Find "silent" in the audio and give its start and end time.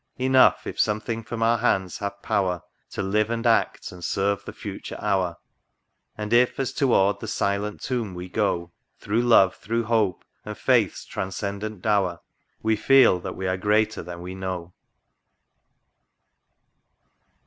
7.27-7.81